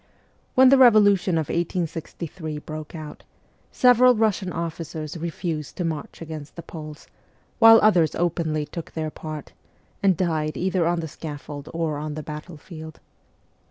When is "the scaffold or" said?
11.01-11.99